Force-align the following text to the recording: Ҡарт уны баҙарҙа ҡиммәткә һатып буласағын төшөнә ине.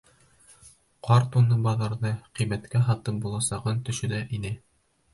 Ҡарт 1.07 1.37
уны 1.41 1.59
баҙарҙа 1.69 2.15
ҡиммәткә 2.41 2.85
һатып 2.91 3.23
буласағын 3.29 3.89
төшөнә 3.91 4.27
ине. 4.41 4.57